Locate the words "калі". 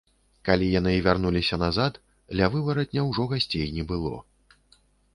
0.47-0.69